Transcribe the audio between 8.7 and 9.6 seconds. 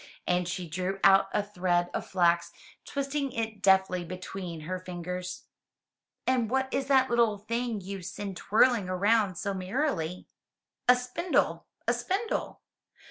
around so